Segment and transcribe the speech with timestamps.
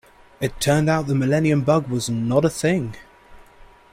[0.39, 2.95] It turned out the millennium bug was not a thing.